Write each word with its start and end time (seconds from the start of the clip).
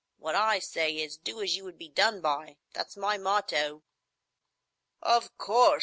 What 0.17 0.33
I 0.33 0.57
say 0.57 0.93
is, 0.97 1.15
'Do 1.17 1.43
as 1.43 1.55
you 1.55 1.63
would 1.65 1.77
be 1.77 1.87
done 1.87 2.21
by.' 2.21 2.57
That's 2.73 2.97
my 2.97 3.19
motto." 3.19 3.83
"Of 4.99 5.37
course! 5.37 5.79